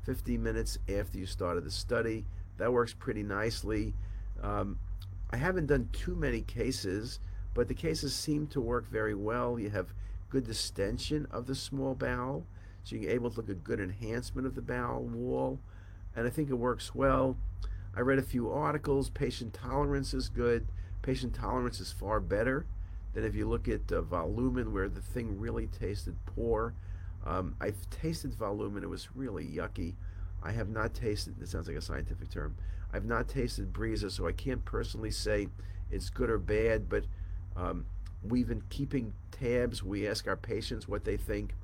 50 0.05 0.39
minutes 0.39 0.79
after 0.89 1.19
you 1.19 1.27
started 1.27 1.65
the 1.65 1.71
study. 1.71 2.25
That 2.59 2.73
works 2.73 2.95
pretty 2.95 3.23
nicely. 3.23 3.95
Um, 4.43 4.79
I 5.31 5.37
haven't 5.37 5.67
done 5.67 5.89
too 5.93 6.15
many 6.15 6.41
cases, 6.41 7.19
but 7.53 7.69
the 7.69 7.75
cases 7.75 8.15
seem 8.15 8.47
to 8.49 8.61
work 8.61 8.89
very 8.89 9.15
well. 9.15 9.59
You 9.59 9.71
have 9.71 9.93
good 10.31 10.45
distension 10.45 11.27
of 11.31 11.47
the 11.47 11.55
small 11.55 11.95
bowel, 11.95 12.47
so 12.85 12.97
you're 12.97 13.11
able 13.11 13.31
to 13.31 13.37
look 13.37 13.51
at 13.51 13.65
good 13.65 13.81
enhancement 13.81 14.47
of 14.47 14.55
the 14.55 14.63
bowel 14.63 15.03
wall, 15.03 15.59
and 16.15 16.27
I 16.27 16.31
think 16.31 16.49
it 16.49 16.55
works 16.55 16.95
well. 16.95 17.37
I 17.95 18.01
read 18.01 18.19
a 18.19 18.23
few 18.23 18.51
articles. 18.51 19.11
Patient 19.11 19.53
tolerance 19.53 20.15
is 20.15 20.29
good. 20.29 20.69
Patient 21.03 21.35
tolerance 21.35 21.81
is 21.81 21.93
far 21.93 22.21
better 22.21 22.67
than 23.17 23.25
if 23.25 23.35
you 23.35 23.49
look 23.49 23.67
at 23.67 23.91
uh, 23.91 24.03
Volumen, 24.03 24.75
where 24.75 24.91
the 24.91 25.01
thing 25.01 25.41
really 25.41 25.69
tasted 25.69 26.15
poor. 26.27 26.75
Um, 27.25 27.57
I've 27.63 27.89
tasted 27.89 28.35
Volumen. 28.35 28.83
It 28.83 28.91
was 28.91 29.09
really 29.17 29.47
yucky. 29.47 29.95
I 30.43 30.53
have 30.53 30.69
not 30.69 30.93
tasted, 30.93 31.41
it 31.41 31.49
sounds 31.49 31.67
like 31.67 31.79
a 31.79 31.81
scientific 31.81 32.29
term, 32.29 32.57
I've 32.93 33.07
not 33.07 33.27
tasted 33.27 33.73
Breeza, 33.73 34.11
so 34.11 34.29
I 34.29 34.33
can't 34.33 34.63
personally 34.67 35.11
say 35.11 35.49
it's 35.91 36.11
good 36.11 36.29
or 36.29 36.39
bad, 36.39 36.91
but 36.91 37.05
um, 37.57 37.87
we've 38.23 38.47
been 38.47 38.63
keeping 38.69 39.15
tabs. 39.33 39.83
We 39.83 40.07
ask 40.07 40.29
our 40.29 40.37
patients 40.37 40.87
what 40.87 41.05
they 41.05 41.17
think, 41.17 41.55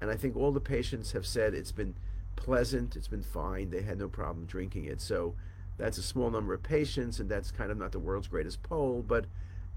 and 0.00 0.10
I 0.10 0.16
think 0.16 0.36
all 0.36 0.52
the 0.52 0.60
patients 0.60 1.12
have 1.12 1.26
said 1.26 1.52
it's 1.52 1.70
been 1.70 1.94
pleasant, 2.34 2.96
it's 2.96 3.08
been 3.08 3.22
fine, 3.22 3.68
they 3.68 3.82
had 3.82 3.98
no 3.98 4.08
problem 4.08 4.46
drinking 4.46 4.86
it. 4.86 5.02
So 5.02 5.34
that's 5.76 5.98
a 5.98 6.02
small 6.02 6.30
number 6.30 6.54
of 6.54 6.62
patients, 6.62 7.20
and 7.20 7.28
that's 7.28 7.50
kind 7.50 7.70
of 7.70 7.76
not 7.76 7.92
the 7.92 8.00
world's 8.00 8.28
greatest 8.28 8.62
poll, 8.62 9.04
but 9.06 9.26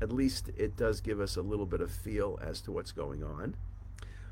at 0.01 0.11
least 0.11 0.49
it 0.55 0.75
does 0.75 1.01
give 1.01 1.19
us 1.19 1.35
a 1.35 1.41
little 1.41 1.65
bit 1.65 1.81
of 1.81 1.91
feel 1.91 2.39
as 2.41 2.61
to 2.61 2.71
what's 2.71 2.91
going 2.91 3.23
on. 3.23 3.55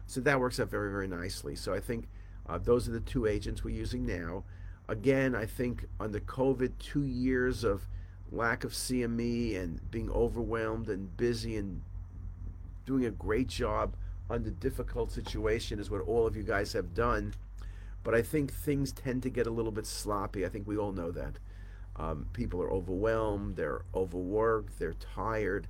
So 0.07 0.22
that 0.22 0.39
works 0.39 0.60
out 0.60 0.69
very, 0.69 0.91
very 0.91 1.07
nicely. 1.07 1.55
So 1.55 1.74
I 1.74 1.79
think 1.79 2.07
uh, 2.48 2.60
those 2.60 2.88
are 2.88 2.91
the 2.91 3.00
two 3.00 3.25
agents 3.25 3.63
we're 3.63 3.75
using 3.75 4.05
now. 4.05 4.43
Again, 4.88 5.34
I 5.34 5.45
think 5.45 5.86
under 6.00 6.19
COVID, 6.19 6.74
two 6.77 7.03
years 7.03 7.63
of 7.63 7.88
lack 8.31 8.63
of 8.63 8.72
CME 8.72 9.57
and 9.57 9.89
being 9.89 10.12
overwhelmed 10.12 10.89
and 10.89 11.15
busy 11.17 11.57
and 11.57 11.81
doing 12.86 13.05
a 13.05 13.12
great 13.12 13.48
job 13.48 13.95
under 14.29 14.50
difficult 14.50 15.12
situation 15.12 15.79
is 15.79 15.89
what 15.89 16.01
all 16.01 16.27
of 16.27 16.36
you 16.36 16.43
guys 16.43 16.74
have 16.74 16.93
done. 16.93 17.34
But 18.03 18.13
I 18.13 18.22
think 18.22 18.53
things 18.53 18.91
tend 18.91 19.24
to 19.24 19.29
get 19.29 19.48
a 19.48 19.51
little 19.51 19.72
bit 19.72 19.88
sloppy. 19.88 20.45
I 20.45 20.50
think 20.50 20.67
we 20.67 20.77
all 20.77 20.91
know 20.91 21.12
that. 21.12 21.39
Um, 21.98 22.28
people 22.34 22.62
are 22.62 22.72
overwhelmed, 22.72 23.56
they're 23.56 23.84
overworked, 23.94 24.80
they're 24.80 24.94
tired. 24.94 25.68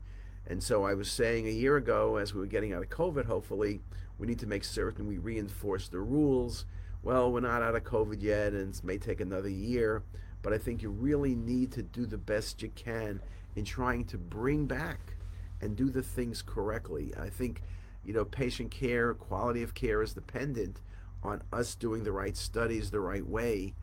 And 0.48 0.62
so 0.62 0.84
I 0.84 0.94
was 0.94 1.10
saying 1.10 1.48
a 1.48 1.52
year 1.52 1.78
ago, 1.78 2.18
as 2.18 2.34
we 2.34 2.40
were 2.40 2.48
getting 2.48 2.74
out 2.74 2.84
of 2.84 2.90
COVID, 2.90 3.26
hopefully, 3.26 3.82
we 4.18 4.28
need 4.28 4.40
to 4.40 4.48
make 4.48 4.64
certain 4.64 5.08
we 5.08 5.18
reinforce 5.18 5.88
the 5.88 6.00
rules. 6.00 6.66
Well, 7.04 7.32
we're 7.32 7.42
not 7.42 7.62
out 7.62 7.76
of 7.76 7.84
COVID 7.84 8.22
yet, 8.22 8.54
and 8.54 8.74
it 8.74 8.84
may 8.84 8.98
take 8.98 9.22
another 9.22 9.50
year, 9.50 10.04
but 10.42 10.54
I 10.54 10.58
think 10.58 10.82
you 10.82 10.90
really 10.90 11.36
need 11.36 11.72
to 11.74 11.84
do 11.84 12.06
the 12.06 12.18
best 12.18 12.62
you 12.62 12.70
can 12.70 13.22
in 13.56 13.66
trying 13.66 14.06
to 14.06 14.18
bring 14.18 14.66
back 14.66 15.16
and 15.62 15.76
do 15.76 15.90
the 15.90 16.02
things 16.02 16.42
correctly. 16.42 17.14
I 17.20 17.30
think, 17.30 17.62
you 18.04 18.14
know, 18.14 18.26
patient 18.26 18.72
care, 18.72 19.14
quality 19.14 19.64
of 19.64 19.74
care 19.74 20.02
is 20.02 20.14
dependent 20.14 20.82
on 21.24 21.42
us 21.52 21.76
doing 21.76 22.04
the 22.04 22.12
right 22.12 22.36
studies 22.36 22.92
the 22.92 23.00
right 23.00 23.26
way. 23.26 23.74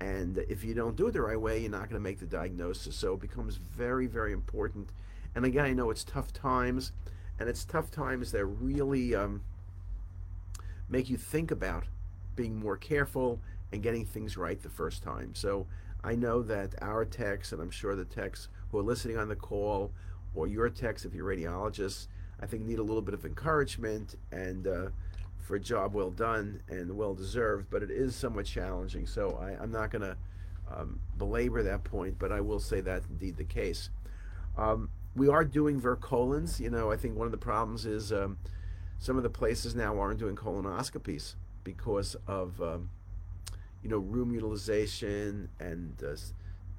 And 0.00 0.38
if 0.48 0.64
you 0.64 0.72
don't 0.72 0.96
do 0.96 1.08
it 1.08 1.12
the 1.12 1.20
right 1.20 1.40
way, 1.40 1.60
you're 1.60 1.70
not 1.70 1.90
going 1.90 2.00
to 2.00 2.00
make 2.00 2.20
the 2.20 2.26
diagnosis. 2.26 2.96
So 2.96 3.14
it 3.14 3.20
becomes 3.20 3.56
very, 3.56 4.06
very 4.06 4.32
important. 4.32 4.90
And 5.34 5.44
again, 5.44 5.64
I 5.66 5.72
know 5.72 5.90
it's 5.90 6.04
tough 6.04 6.32
times, 6.32 6.92
and 7.38 7.48
it's 7.48 7.64
tough 7.64 7.90
times 7.90 8.32
that 8.32 8.44
really 8.44 9.14
um, 9.14 9.42
make 10.88 11.10
you 11.10 11.16
think 11.16 11.50
about 11.50 11.84
being 12.34 12.58
more 12.58 12.76
careful 12.76 13.40
and 13.72 13.82
getting 13.82 14.04
things 14.04 14.36
right 14.36 14.60
the 14.60 14.70
first 14.70 15.02
time. 15.02 15.34
So 15.34 15.66
I 16.02 16.14
know 16.14 16.42
that 16.42 16.74
our 16.82 17.04
techs, 17.04 17.52
and 17.52 17.60
I'm 17.60 17.70
sure 17.70 17.94
the 17.94 18.04
techs 18.04 18.48
who 18.70 18.78
are 18.78 18.82
listening 18.82 19.18
on 19.18 19.28
the 19.28 19.36
call, 19.36 19.92
or 20.34 20.46
your 20.46 20.70
techs 20.70 21.04
if 21.04 21.14
you're 21.14 21.26
radiologists, 21.26 22.06
I 22.40 22.46
think 22.46 22.62
need 22.62 22.78
a 22.78 22.82
little 22.82 23.02
bit 23.02 23.14
of 23.14 23.26
encouragement 23.26 24.14
and 24.32 24.66
uh, 24.66 24.86
for 25.50 25.56
a 25.56 25.60
job 25.60 25.94
well 25.94 26.12
done 26.12 26.62
and 26.68 26.96
well 26.96 27.12
deserved, 27.12 27.66
but 27.70 27.82
it 27.82 27.90
is 27.90 28.14
somewhat 28.14 28.46
challenging. 28.46 29.04
So 29.04 29.36
I, 29.42 29.60
am 29.60 29.72
not 29.72 29.90
going 29.90 30.02
to 30.02 30.16
um, 30.72 31.00
belabor 31.18 31.64
that 31.64 31.82
point, 31.82 32.20
but 32.20 32.30
I 32.30 32.40
will 32.40 32.60
say 32.60 32.80
that 32.82 33.02
indeed 33.10 33.36
the 33.36 33.44
case. 33.44 33.90
Um, 34.56 34.90
we 35.16 35.28
are 35.28 35.44
doing 35.44 35.80
virtual 35.80 36.08
colons. 36.08 36.60
You 36.60 36.70
know, 36.70 36.92
I 36.92 36.96
think 36.96 37.16
one 37.16 37.26
of 37.26 37.32
the 37.32 37.36
problems 37.36 37.84
is 37.84 38.12
um, 38.12 38.38
some 39.00 39.16
of 39.16 39.24
the 39.24 39.28
places 39.28 39.74
now 39.74 39.98
aren't 39.98 40.20
doing 40.20 40.36
colonoscopies 40.36 41.34
because 41.64 42.14
of 42.28 42.62
um, 42.62 42.90
you 43.82 43.90
know 43.90 43.98
room 43.98 44.30
utilization 44.30 45.48
and 45.58 46.00
uh, 46.06 46.14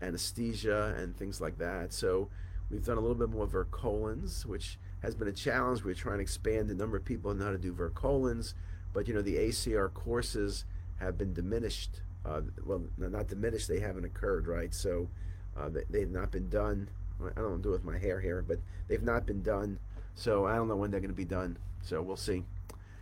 anesthesia 0.02 0.96
and 0.98 1.18
things 1.18 1.42
like 1.42 1.58
that. 1.58 1.92
So 1.92 2.30
we've 2.70 2.86
done 2.86 2.98
a 2.98 3.02
little 3.02 3.16
bit 3.16 3.30
more 3.32 3.48
virtual 3.48 3.78
colons, 3.78 4.46
which 4.46 4.80
has 5.02 5.16
been 5.16 5.28
a 5.28 5.34
challenge. 5.34 5.84
We're 5.84 5.94
trying 5.94 6.18
to 6.18 6.24
expand 6.24 6.70
the 6.70 6.76
number 6.76 6.98
of 6.98 7.06
people 7.06 7.34
know 7.34 7.46
how 7.46 7.52
to 7.52 7.58
do 7.58 7.74
virtual 7.74 7.96
colons, 7.96 8.54
but 8.94 9.08
you 9.08 9.14
know 9.14 9.22
the 9.22 9.36
ACR 9.36 9.94
courses 9.94 10.66
have 11.00 11.18
been 11.18 11.34
diminished. 11.34 12.02
Uh, 12.26 12.42
well, 12.66 12.84
not 12.98 13.28
diminished; 13.28 13.68
they 13.68 13.80
haven't 13.80 14.06
occurred, 14.06 14.48
right? 14.48 14.74
So 14.74 15.10
uh, 15.58 15.70
they, 15.90 16.02
have 16.02 16.12
not 16.12 16.32
been 16.32 16.50
done. 16.50 16.90
I 17.20 17.40
don't 17.42 17.52
know 17.52 17.58
do 17.58 17.72
with 17.72 17.84
my 17.84 17.98
hair 17.98 18.20
here, 18.20 18.44
but 18.48 18.60
they've 18.88 19.04
not 19.04 19.26
been 19.26 19.42
done. 19.42 19.80
So 20.16 20.46
I 20.46 20.56
don't 20.56 20.68
know 20.68 20.76
when 20.76 20.92
they're 20.92 21.00
going 21.00 21.12
to 21.12 21.16
be 21.16 21.26
done. 21.26 21.58
So 21.82 22.02
we'll 22.02 22.18
see. 22.18 22.44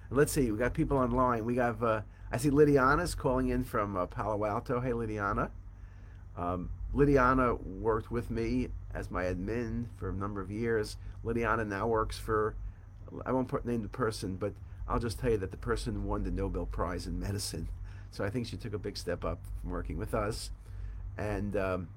And 0.10 0.18
let's 0.18 0.32
see. 0.32 0.52
We 0.52 0.58
got 0.58 0.74
people 0.74 0.98
online. 0.98 1.46
We 1.46 1.58
have. 1.58 1.84
Uh, 1.84 2.02
I 2.32 2.38
see 2.38 2.50
Lydiana's 2.50 3.16
calling 3.16 3.50
in 3.50 3.64
from 3.64 3.98
uh, 3.98 4.06
Palo 4.06 4.46
Alto. 4.46 4.80
Hey, 4.80 4.92
Lydiana. 4.92 5.50
Um, 6.38 6.70
Lydiana 6.94 7.62
worked 7.64 8.12
with 8.12 8.32
me 8.32 8.70
as 8.94 9.12
my 9.12 9.24
admin 9.24 9.86
for 9.98 10.10
a 10.10 10.14
number 10.14 10.42
of 10.42 10.50
years. 10.50 10.98
Lydiana 11.24 11.68
now 11.68 11.88
works 11.88 12.18
for. 12.18 12.56
I 13.26 13.32
won't 13.32 13.66
name 13.66 13.82
the 13.82 13.90
person, 13.90 14.36
but 14.36 14.54
I'll 14.88 15.00
just 15.00 15.20
tell 15.20 15.32
you 15.32 15.38
that 15.38 15.52
the 15.52 15.58
person 15.58 16.06
won 16.06 16.24
the 16.24 16.32
Nobel 16.32 16.66
Prize 16.66 17.06
in 17.08 17.20
medicine. 17.20 17.70
So 18.12 18.24
I 18.24 18.32
think 18.32 18.48
she 18.48 18.58
took 18.58 18.74
a 18.74 18.80
big 18.80 18.98
step 18.98 19.24
up 19.24 19.38
from 19.62 19.70
working 19.70 20.00
with 20.00 20.16
us. 20.16 20.50
And 21.16 21.56
um, 21.56 21.90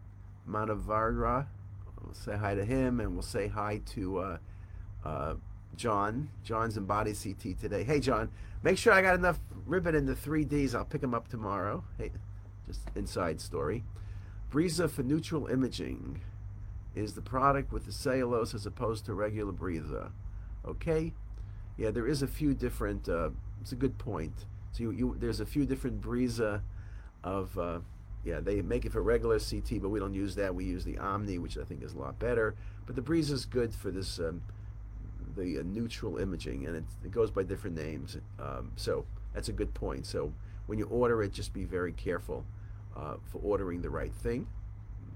Manavardra, 0.47 1.47
we'll 2.05 2.13
say 2.13 2.37
hi 2.37 2.55
to 2.55 2.67
him, 2.67 3.01
and 3.01 3.15
we'll 3.15 3.23
say 3.23 3.49
hi 3.49 3.81
to 3.95 4.19
uh, 4.19 4.39
uh, 5.07 5.35
John. 5.75 6.29
John's 6.45 6.77
in 6.77 6.85
Body 6.85 7.15
CT 7.15 7.59
today. 7.59 7.83
Hey, 7.83 7.99
John, 7.99 8.31
make 8.63 8.77
sure 8.77 8.93
I 8.93 9.01
got 9.01 9.15
enough 9.15 9.41
ribbon 9.65 9.95
in 9.95 10.05
the 10.05 10.15
3Ds. 10.15 10.75
I'll 10.75 10.85
pick 10.85 11.03
him 11.03 11.15
up 11.15 11.29
tomorrow. 11.29 11.83
Hey, 11.97 12.11
just 12.67 12.81
inside 12.95 13.41
story. 13.41 13.83
Breeza 14.53 14.91
for 14.91 15.03
neutral 15.03 15.47
imaging 15.47 16.21
is 16.95 17.15
the 17.15 17.23
product 17.23 17.73
with 17.73 17.87
the 17.87 17.93
cellulose 17.93 18.53
as 18.53 18.67
opposed 18.67 19.07
to 19.07 19.15
regular 19.15 19.51
Breeza. 19.53 20.11
Okay? 20.67 21.15
Yeah, 21.79 21.91
there 21.91 22.07
is 22.07 22.21
a 22.21 22.27
few 22.27 22.53
different, 22.53 23.09
uh, 23.09 23.31
it's 23.63 23.73
a 23.73 23.77
good 23.77 23.97
point. 23.97 24.45
So 24.73 24.83
you, 24.83 24.91
you, 24.91 25.17
there's 25.19 25.41
a 25.41 25.47
few 25.47 25.65
different 25.65 26.03
Breeza 26.03 26.61
of, 27.25 27.59
uh, 27.59 27.79
yeah, 28.25 28.41
they 28.41 28.61
make 28.61 28.85
it 28.85 28.93
for 28.93 29.03
regular 29.03 29.39
CT, 29.39 29.81
but 29.81 29.89
we 29.89 29.99
don't 29.99 30.13
use 30.13 30.35
that. 30.35 30.55
We 30.55 30.67
use 30.67 30.85
the 30.85 30.99
Omni, 30.99 31.39
which 31.39 31.57
I 31.57 31.65
think 31.65 31.83
is 31.83 31.95
a 31.95 31.99
lot 31.99 32.19
better. 32.19 32.55
But 32.85 32.95
the 32.95 33.03
Breeza 33.03 33.31
is 33.31 33.47
good 33.47 33.75
for 33.75 33.91
this, 33.91 34.19
um, 34.19 34.43
the 35.35 35.61
uh, 35.61 35.63
neutral 35.65 36.19
imaging, 36.19 36.67
and 36.67 36.77
it, 36.77 36.85
it, 37.03 37.11
goes 37.11 37.31
by 37.31 37.43
different 37.43 37.75
names. 37.75 38.19
Um, 38.39 38.73
so 38.77 39.07
that's 39.33 39.49
a 39.49 39.53
good 39.53 39.73
point. 39.73 40.05
So 40.05 40.31
when 40.67 40.79
you 40.79 40.85
order 40.89 41.23
it, 41.23 41.33
just 41.33 41.55
be 41.55 41.65
very 41.65 41.93
careful 41.93 42.45
uh, 42.97 43.15
for 43.25 43.41
ordering 43.43 43.83
the 43.83 43.91
right 43.91 44.13
thing. 44.13 44.47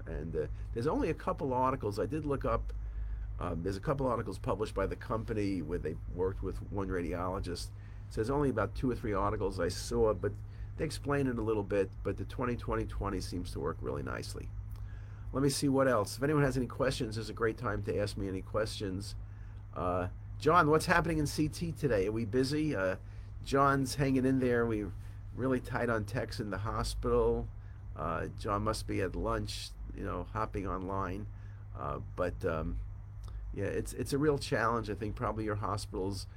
And 0.05 0.35
uh, 0.35 0.47
there's 0.73 0.87
only 0.87 1.09
a 1.09 1.13
couple 1.13 1.53
articles 1.53 1.99
I 1.99 2.05
did 2.05 2.25
look 2.25 2.45
up. 2.45 2.73
Um, 3.39 3.61
there's 3.61 3.77
a 3.77 3.81
couple 3.81 4.07
articles 4.07 4.37
published 4.39 4.73
by 4.73 4.87
the 4.87 4.95
company 4.95 5.61
where 5.61 5.79
they 5.79 5.95
worked 6.15 6.41
with 6.43 6.57
one 6.71 6.87
radiologist. 6.87 7.67
So 8.09 8.15
there's 8.15 8.29
only 8.29 8.49
about 8.49 8.73
two 8.73 8.89
or 8.89 8.95
three 8.95 9.13
articles 9.13 9.59
I 9.59 9.67
saw, 9.67 10.13
but 10.13 10.31
they 10.77 10.85
explain 10.85 11.27
it 11.27 11.37
a 11.37 11.41
little 11.41 11.63
bit. 11.63 11.89
But 12.03 12.17
the 12.17 12.25
2020-20 12.25 13.21
seems 13.21 13.51
to 13.51 13.59
work 13.59 13.77
really 13.81 14.03
nicely. 14.03 14.47
Let 15.33 15.43
me 15.43 15.49
see 15.49 15.67
what 15.67 15.87
else. 15.87 16.17
If 16.17 16.23
anyone 16.23 16.43
has 16.43 16.57
any 16.57 16.67
questions, 16.67 17.15
there's 17.15 17.29
a 17.29 17.33
great 17.33 17.57
time 17.57 17.83
to 17.83 17.99
ask 17.99 18.17
me 18.17 18.27
any 18.27 18.41
questions. 18.41 19.15
Uh, 19.75 20.07
John, 20.39 20.69
what's 20.69 20.85
happening 20.85 21.17
in 21.17 21.27
CT 21.27 21.77
today? 21.77 22.07
Are 22.07 22.11
we 22.11 22.25
busy? 22.25 22.75
Uh, 22.75 22.95
John's 23.43 23.95
hanging 23.95 24.25
in 24.25 24.39
there. 24.39 24.65
We're 24.65 24.91
really 25.35 25.59
tight 25.59 25.89
on 25.89 26.05
techs 26.05 26.39
in 26.39 26.49
the 26.49 26.57
hospital. 26.57 27.47
Uh, 27.97 28.27
John 28.39 28.63
must 28.63 28.87
be 28.87 29.01
at 29.01 29.15
lunch, 29.15 29.69
you 29.97 30.03
know, 30.05 30.27
hopping 30.33 30.67
online. 30.67 31.25
Uh, 31.77 31.99
but 32.15 32.33
um, 32.45 32.77
yeah, 33.53 33.65
it's 33.65 33.93
it's 33.93 34.13
a 34.13 34.17
real 34.17 34.37
challenge. 34.37 34.89
I 34.89 34.93
think 34.93 35.15
probably 35.15 35.45
your 35.45 35.55
hospitals, 35.55 36.27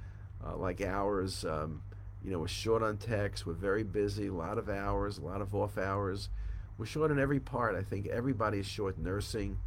uh, 0.45 0.57
like 0.57 0.81
ours, 0.81 1.45
um, 1.45 1.83
you 2.25 2.31
know, 2.31 2.38
we're 2.38 2.49
short 2.49 2.83
on 2.83 2.97
techs. 2.97 3.47
We're 3.47 3.52
very 3.55 3.83
busy. 3.83 4.29
A 4.29 4.33
lot 4.33 4.59
of 4.59 4.69
hours, 4.69 5.19
a 5.19 5.23
lot 5.23 5.40
of 5.40 5.55
off 5.55 5.79
hours. 5.79 6.29
We're 6.79 6.87
short 6.87 7.11
in 7.11 7.19
every 7.19 7.40
part. 7.40 7.75
I 7.76 7.83
think 7.83 8.07
everybody 8.07 8.59
is 8.59 8.67
short 8.67 8.99
nursing. 8.99 9.59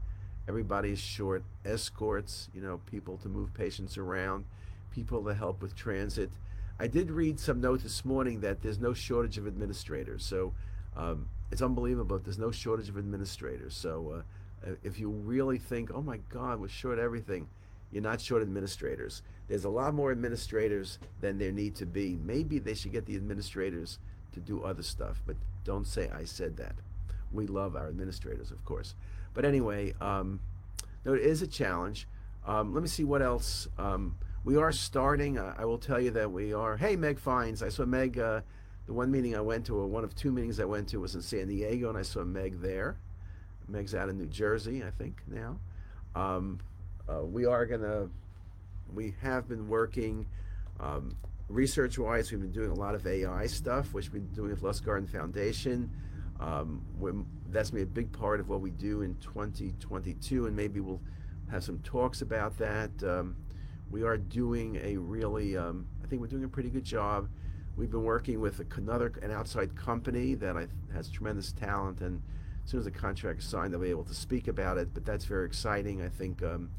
Everybody 0.48 0.92
is 0.92 1.00
short 1.00 1.44
escorts. 1.64 2.50
You 2.54 2.62
know, 2.62 2.82
people 2.90 3.18
to 3.18 3.30
move 3.30 3.54
patients 3.54 3.98
around, 3.98 4.46
people 4.92 5.24
to 5.26 5.34
help 5.34 5.62
with 5.62 5.76
transit. 5.76 6.32
I 6.80 6.88
did 6.88 7.12
read 7.12 7.40
some 7.40 7.62
note 7.62 7.84
this 7.84 8.04
morning 8.04 8.42
that 8.42 8.62
there's 8.62 8.80
no 8.80 8.94
shortage 8.94 9.38
of 9.38 9.48
administrators. 9.48 10.26
So 10.26 10.54
um, 10.96 11.28
it's 11.54 11.62
unbelievable. 11.62 12.18
There's 12.18 12.40
no 12.40 12.50
shortage 12.50 12.90
of 12.90 12.98
administrators. 12.98 13.76
So 13.76 14.24
uh, 14.68 14.72
if 14.82 15.00
you 15.00 15.10
really 15.10 15.60
think, 15.60 15.92
oh 15.94 16.02
my 16.02 16.18
God, 16.30 16.60
we're 16.60 16.68
short 16.68 16.98
everything, 16.98 17.48
you're 17.92 18.02
not 18.02 18.20
short 18.20 18.42
administrators. 18.42 19.22
There's 19.48 19.64
a 19.64 19.70
lot 19.70 19.94
more 19.94 20.12
administrators 20.12 20.98
than 21.22 21.38
there 21.38 21.52
need 21.52 21.76
to 21.76 21.86
be. 21.86 22.18
Maybe 22.24 22.58
they 22.58 22.74
should 22.74 22.92
get 22.92 23.06
the 23.06 23.16
administrators 23.16 24.00
to 24.32 24.40
do 24.40 24.64
other 24.64 24.82
stuff, 24.82 25.22
but 25.28 25.36
don't 25.64 25.86
say 25.86 26.10
I 26.10 26.24
said 26.24 26.58
that. 26.58 26.74
We 27.32 27.46
love 27.46 27.76
our 27.76 27.88
administrators, 27.88 28.50
of 28.50 28.66
course. 28.66 28.96
But 29.36 29.46
anyway, 29.46 29.94
um, 30.02 30.40
no, 31.06 31.14
it 31.14 31.22
is 31.22 31.44
a 31.44 31.48
challenge. 31.48 32.08
Um, 32.48 32.74
let 32.74 32.82
me 32.82 32.90
see 32.90 33.04
what 33.04 33.22
else. 33.22 33.68
Um, 33.78 34.16
we 34.44 34.58
are 34.58 34.72
starting. 34.72 35.38
Uh, 35.38 35.54
I 35.56 35.66
will 35.66 35.78
tell 35.78 36.02
you 36.02 36.10
that 36.12 36.32
we 36.32 36.52
are. 36.52 36.78
Hey, 36.78 36.96
Meg 36.96 37.20
Fines. 37.20 37.62
I 37.62 37.70
saw 37.70 37.86
Meg. 37.86 38.18
Uh, 38.18 38.42
the 38.86 38.94
one 38.94 39.12
meeting 39.12 39.36
I 39.36 39.42
went 39.42 39.66
to, 39.68 39.78
or 39.78 39.88
one 39.88 40.04
of 40.04 40.16
two 40.16 40.32
meetings 40.32 40.60
I 40.60 40.66
went 40.66 40.90
to, 40.90 40.98
was 40.98 41.16
in 41.16 41.22
San 41.22 41.48
Diego, 41.48 41.90
and 41.90 41.98
I 41.98 42.02
saw 42.02 42.24
Meg 42.24 42.62
there. 42.62 42.98
Meg's 43.68 43.96
out 43.96 44.10
in 44.10 44.18
New 44.18 44.28
Jersey, 44.28 44.84
I 44.84 44.92
think 44.92 45.22
now. 45.28 45.58
Um, 46.16 46.60
uh, 47.08 47.24
we 47.24 47.46
are 47.46 47.66
gonna, 47.66 48.10
we 48.94 49.16
have 49.22 49.48
been 49.48 49.68
working 49.68 50.25
um, 50.80 51.16
research-wise. 51.48 52.32
We've 52.32 52.42
been 52.42 52.52
doing 52.52 52.72
a 52.72 52.75
lot 52.75 52.94
of 52.94 53.08
AI 53.08 53.48
stuff, 53.48 53.94
which 53.94 54.12
we've 54.12 54.25
been 54.25 54.36
doing 54.36 54.50
with 54.52 54.62
Lustgarten 54.62 55.10
Foundation. 55.10 55.90
Um, 56.40 56.82
that's 57.52 57.70
gonna 57.70 57.86
be 57.86 57.90
a 57.90 57.94
big 57.94 58.12
part 58.12 58.42
of 58.42 58.50
what 58.50 58.60
we 58.60 58.72
do 58.72 59.02
in 59.02 59.16
2022, 59.22 60.48
and 60.48 60.56
maybe 60.56 60.82
we'll 60.82 61.02
have 61.50 61.63
some 61.63 61.80
talks 61.80 62.22
about 62.22 62.58
that. 62.58 62.92
Um, 63.02 63.36
we 63.92 64.04
are 64.04 64.18
doing 64.18 64.78
a 64.84 64.98
really, 64.98 65.56
um, 65.56 65.86
I 66.04 66.08
think 66.08 66.22
we're 66.22 66.28
doing 66.28 66.44
a 66.44 66.50
pretty 66.50 66.70
good 66.70 66.84
job 66.84 67.30
We've 67.75 67.89
been 67.89 68.03
working 68.03 68.39
with 68.39 68.62
another 68.77 69.12
an 69.24 69.32
outside 69.32 69.75
company 69.75 70.36
that 70.36 70.56
I, 70.56 70.68
has 70.94 71.10
tremendous 71.10 71.51
talent, 71.51 72.01
and 72.01 72.22
as 72.63 72.70
soon 72.70 72.80
as 72.80 72.86
the 72.86 72.92
contract 72.92 73.39
is 73.39 73.46
signed, 73.46 73.74
they'll 73.74 73.82
be 73.82 73.89
able 73.89 74.03
to 74.03 74.13
speak 74.13 74.48
about 74.48 74.77
it. 74.77 74.89
But 74.94 75.06
that's 75.06 75.25
very 75.25 75.46
exciting. 75.46 76.01
I 76.01 76.10
think, 76.10 76.44
um, 76.44 76.70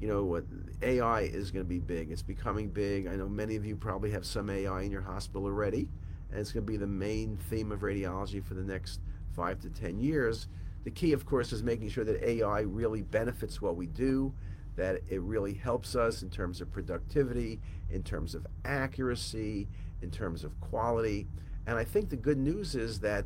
you 0.00 0.08
know, 0.08 0.42
AI 0.82 1.22
is 1.22 1.50
going 1.50 1.64
to 1.64 1.68
be 1.68 1.78
big. 1.78 2.10
It's 2.10 2.22
becoming 2.22 2.68
big. 2.68 3.06
I 3.06 3.16
know 3.16 3.28
many 3.28 3.56
of 3.56 3.66
you 3.66 3.76
probably 3.76 4.10
have 4.12 4.24
some 4.24 4.48
AI 4.48 4.82
in 4.82 4.90
your 4.90 5.02
hospital 5.02 5.44
already, 5.44 5.88
and 6.30 6.40
it's 6.40 6.52
going 6.52 6.64
to 6.64 6.72
be 6.72 6.78
the 6.78 6.86
main 6.86 7.36
theme 7.50 7.70
of 7.70 7.80
radiology 7.80 8.42
for 8.42 8.54
the 8.54 8.64
next 8.64 9.00
five 9.36 9.60
to 9.60 9.68
ten 9.68 10.00
years. 10.00 10.48
The 10.84 10.90
key, 10.90 11.12
of 11.12 11.26
course, 11.26 11.52
is 11.52 11.62
making 11.62 11.90
sure 11.90 12.04
that 12.04 12.26
AI 12.26 12.60
really 12.60 13.02
benefits 13.02 13.60
what 13.60 13.76
we 13.76 13.86
do, 13.86 14.32
that 14.76 15.02
it 15.10 15.20
really 15.20 15.52
helps 15.52 15.94
us 15.94 16.22
in 16.22 16.30
terms 16.30 16.62
of 16.62 16.72
productivity, 16.72 17.60
in 17.90 18.02
terms 18.02 18.34
of 18.34 18.46
accuracy, 18.64 19.68
in 20.02 20.10
terms 20.10 20.44
of 20.44 20.58
quality. 20.60 21.26
And 21.66 21.78
I 21.78 21.84
think 21.84 22.10
the 22.10 22.16
good 22.16 22.38
news 22.38 22.74
is 22.74 23.00
that 23.00 23.24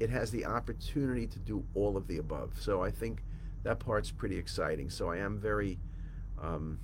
it 0.00 0.10
has 0.10 0.30
the 0.30 0.44
opportunity 0.44 1.26
to 1.26 1.38
do 1.38 1.64
all 1.74 1.96
of 1.96 2.06
the 2.06 2.18
above. 2.18 2.52
So 2.58 2.82
I 2.82 2.90
think 2.90 3.22
that 3.64 3.78
part's 3.78 4.10
pretty 4.10 4.36
exciting. 4.36 4.90
So 4.90 5.10
I 5.10 5.18
am 5.18 5.38
very 5.38 5.78
um, 6.40 6.78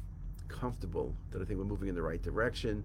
comfortable 0.49 1.15
that 1.31 1.41
I 1.41 1.45
think 1.45 1.59
we're 1.59 1.65
moving 1.65 1.89
in 1.89 1.95
the 1.95 2.03
right 2.03 2.23
direction. 2.23 2.85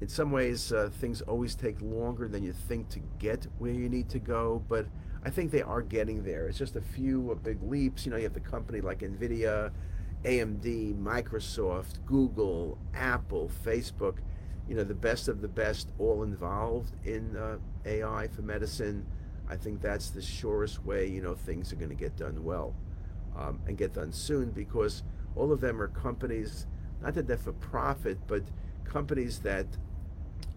In 0.00 0.08
some 0.08 0.30
ways, 0.30 0.72
uh, 0.72 0.90
things 1.00 1.22
always 1.22 1.54
take 1.54 1.80
longer 1.80 2.28
than 2.28 2.42
you 2.42 2.52
think 2.52 2.88
to 2.90 3.00
get 3.18 3.46
where 3.58 3.72
you 3.72 3.88
need 3.88 4.10
to 4.10 4.18
go, 4.18 4.62
but 4.68 4.86
I 5.24 5.30
think 5.30 5.50
they 5.50 5.62
are 5.62 5.80
getting 5.80 6.22
there. 6.22 6.48
It's 6.48 6.58
just 6.58 6.76
a 6.76 6.80
few 6.80 7.38
big 7.42 7.62
leaps. 7.62 8.04
You 8.04 8.12
know, 8.12 8.16
you 8.16 8.24
have 8.24 8.34
the 8.34 8.40
company 8.40 8.80
like 8.80 9.00
NVIDIA, 9.00 9.72
AMD, 10.24 11.02
Microsoft, 11.02 12.04
Google, 12.04 12.78
Apple, 12.94 13.50
Facebook 13.64 14.18
you 14.68 14.74
know, 14.74 14.84
the 14.84 14.94
best 14.94 15.28
of 15.28 15.40
the 15.40 15.48
best 15.48 15.90
all 15.98 16.22
involved 16.22 16.92
in 17.04 17.36
uh, 17.36 17.58
AI 17.84 18.28
for 18.28 18.42
medicine. 18.42 19.06
I 19.48 19.56
think 19.56 19.80
that's 19.80 20.10
the 20.10 20.22
surest 20.22 20.84
way, 20.84 21.06
you 21.06 21.22
know, 21.22 21.34
things 21.34 21.72
are 21.72 21.76
going 21.76 21.90
to 21.90 21.94
get 21.94 22.16
done 22.16 22.42
well 22.44 22.74
um, 23.36 23.60
and 23.66 23.78
get 23.78 23.94
done 23.94 24.12
soon 24.12 24.50
because 24.50 25.04
all 25.36 25.52
of 25.52 25.60
them 25.60 25.80
are 25.80 25.88
companies, 25.88 26.66
not 27.00 27.14
that 27.14 27.28
they're 27.28 27.36
for 27.36 27.52
profit, 27.52 28.18
but 28.26 28.42
companies 28.84 29.38
that 29.40 29.66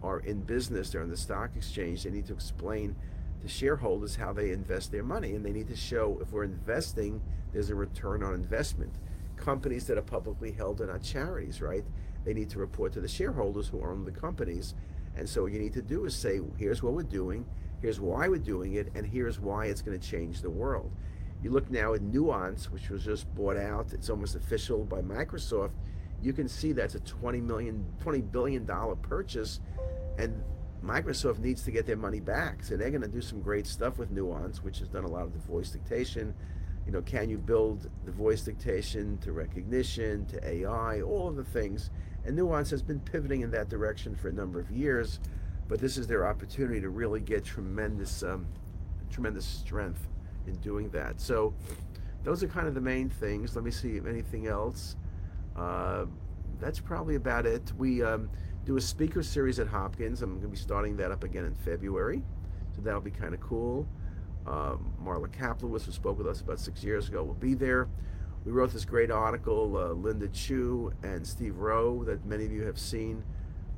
are 0.02 0.20
in 0.20 0.40
business, 0.40 0.90
they're 0.90 1.02
on 1.02 1.10
the 1.10 1.16
stock 1.16 1.50
exchange, 1.56 2.02
they 2.02 2.10
need 2.10 2.26
to 2.26 2.32
explain 2.32 2.96
to 3.42 3.48
shareholders 3.48 4.16
how 4.16 4.32
they 4.32 4.50
invest 4.50 4.90
their 4.90 5.02
money 5.04 5.34
and 5.34 5.44
they 5.44 5.52
need 5.52 5.68
to 5.68 5.76
show 5.76 6.18
if 6.20 6.32
we're 6.32 6.44
investing, 6.44 7.22
there's 7.52 7.70
a 7.70 7.74
return 7.74 8.22
on 8.22 8.34
investment 8.34 8.92
companies 9.40 9.86
that 9.86 9.98
are 9.98 10.02
publicly 10.02 10.52
held 10.52 10.80
are 10.80 10.86
not 10.86 11.02
charities, 11.02 11.60
right? 11.60 11.84
They 12.24 12.34
need 12.34 12.50
to 12.50 12.58
report 12.58 12.92
to 12.94 13.00
the 13.00 13.08
shareholders 13.08 13.68
who 13.68 13.82
own 13.82 14.04
the 14.04 14.10
companies. 14.10 14.74
And 15.16 15.28
so 15.28 15.42
what 15.42 15.52
you 15.52 15.58
need 15.58 15.74
to 15.74 15.82
do 15.82 16.04
is 16.04 16.14
say, 16.14 16.40
here's 16.56 16.82
what 16.82 16.92
we're 16.92 17.02
doing, 17.02 17.44
here's 17.80 18.00
why 18.00 18.28
we're 18.28 18.38
doing 18.38 18.74
it, 18.74 18.90
and 18.94 19.06
here's 19.06 19.40
why 19.40 19.66
it's 19.66 19.82
going 19.82 19.98
to 19.98 20.06
change 20.06 20.40
the 20.40 20.50
world. 20.50 20.90
You 21.42 21.50
look 21.50 21.70
now 21.70 21.94
at 21.94 22.02
Nuance, 22.02 22.70
which 22.70 22.90
was 22.90 23.04
just 23.04 23.32
bought 23.34 23.56
out, 23.56 23.92
it's 23.92 24.10
almost 24.10 24.36
official 24.36 24.84
by 24.84 25.00
Microsoft. 25.00 25.72
You 26.22 26.32
can 26.34 26.48
see 26.48 26.72
that's 26.72 26.94
a 26.94 27.00
20 27.00 27.40
million, 27.40 27.84
20 28.00 28.20
billion 28.20 28.66
dollar 28.66 28.94
purchase, 28.94 29.60
and 30.18 30.42
Microsoft 30.84 31.38
needs 31.38 31.62
to 31.62 31.70
get 31.70 31.86
their 31.86 31.96
money 31.96 32.20
back. 32.20 32.62
So 32.62 32.76
they're 32.76 32.90
going 32.90 33.02
to 33.02 33.08
do 33.08 33.20
some 33.22 33.40
great 33.40 33.66
stuff 33.66 33.98
with 33.98 34.10
Nuance, 34.10 34.62
which 34.62 34.78
has 34.78 34.88
done 34.88 35.04
a 35.04 35.08
lot 35.08 35.22
of 35.22 35.32
the 35.32 35.38
voice 35.38 35.70
dictation. 35.70 36.34
You 36.86 36.92
know, 36.92 37.02
can 37.02 37.28
you 37.28 37.38
build 37.38 37.88
the 38.04 38.12
voice 38.12 38.42
dictation 38.42 39.18
to 39.18 39.32
recognition, 39.32 40.26
to 40.26 40.46
AI, 40.46 41.00
all 41.02 41.28
of 41.28 41.36
the 41.36 41.44
things. 41.44 41.90
And 42.24 42.36
Nuance 42.36 42.70
has 42.70 42.82
been 42.82 43.00
pivoting 43.00 43.40
in 43.40 43.50
that 43.52 43.68
direction 43.68 44.14
for 44.14 44.28
a 44.28 44.32
number 44.32 44.60
of 44.60 44.70
years, 44.70 45.20
but 45.68 45.80
this 45.80 45.96
is 45.96 46.06
their 46.06 46.26
opportunity 46.26 46.80
to 46.80 46.90
really 46.90 47.20
get 47.20 47.44
tremendous, 47.44 48.22
um, 48.22 48.46
tremendous 49.10 49.46
strength 49.46 50.06
in 50.46 50.56
doing 50.56 50.90
that. 50.90 51.20
So 51.20 51.54
those 52.22 52.42
are 52.42 52.48
kind 52.48 52.66
of 52.66 52.74
the 52.74 52.80
main 52.80 53.08
things. 53.08 53.54
Let 53.54 53.64
me 53.64 53.70
see 53.70 53.96
if 53.96 54.06
anything 54.06 54.46
else. 54.46 54.96
Uh, 55.56 56.06
that's 56.60 56.78
probably 56.78 57.14
about 57.14 57.46
it. 57.46 57.72
We 57.78 58.02
um, 58.02 58.28
do 58.64 58.76
a 58.76 58.80
speaker 58.80 59.22
series 59.22 59.58
at 59.58 59.66
Hopkins. 59.66 60.22
I'm 60.22 60.30
going 60.30 60.42
to 60.42 60.48
be 60.48 60.56
starting 60.56 60.96
that 60.98 61.10
up 61.10 61.24
again 61.24 61.44
in 61.44 61.54
February, 61.54 62.22
so 62.74 62.82
that'll 62.82 63.00
be 63.00 63.10
kind 63.10 63.32
of 63.32 63.40
cool. 63.40 63.88
Um, 64.46 64.92
Marla 65.02 65.28
Kaplowitz, 65.28 65.84
who 65.84 65.92
spoke 65.92 66.18
with 66.18 66.26
us 66.26 66.40
about 66.40 66.60
six 66.60 66.82
years 66.84 67.08
ago, 67.08 67.22
will 67.22 67.34
be 67.34 67.54
there. 67.54 67.88
We 68.44 68.52
wrote 68.52 68.72
this 68.72 68.86
great 68.86 69.10
article, 69.10 69.76
uh, 69.76 69.92
Linda 69.92 70.26
Chu 70.28 70.92
and 71.02 71.26
Steve 71.26 71.58
Rowe, 71.58 72.04
that 72.04 72.24
many 72.24 72.46
of 72.46 72.52
you 72.52 72.62
have 72.62 72.78
seen. 72.78 73.22